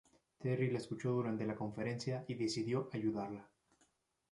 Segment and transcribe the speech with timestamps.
[0.39, 3.47] Terry la escuchó durante la conferencia y decidió ayudarla.